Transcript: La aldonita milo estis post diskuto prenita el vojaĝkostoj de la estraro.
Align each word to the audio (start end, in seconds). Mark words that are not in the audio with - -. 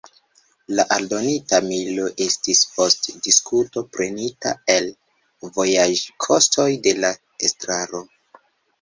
La 0.77 0.85
aldonita 0.95 1.59
milo 1.65 2.07
estis 2.25 2.63
post 2.79 3.11
diskuto 3.29 3.85
prenita 3.99 4.57
el 4.79 4.91
vojaĝkostoj 5.61 6.71
de 6.89 6.99
la 7.07 7.17
estraro. 7.53 8.07